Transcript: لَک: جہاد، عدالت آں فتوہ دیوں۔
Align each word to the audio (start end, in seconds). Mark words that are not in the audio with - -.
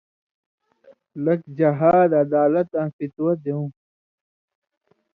لَک: 1.23 1.41
جہاد، 1.57 2.09
عدالت 2.23 2.69
آں 2.81 2.89
فتوہ 2.95 3.33
دیوں۔ 3.43 3.65